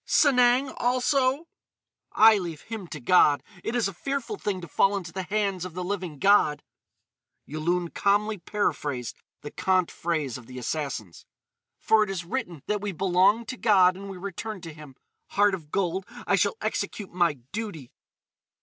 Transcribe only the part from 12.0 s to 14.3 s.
it is written that we belong to God and we